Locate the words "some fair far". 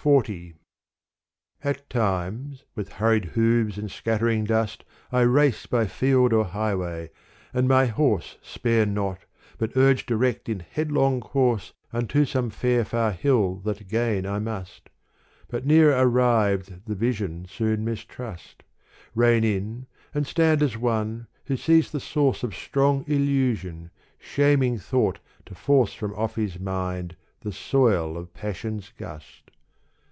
12.24-13.12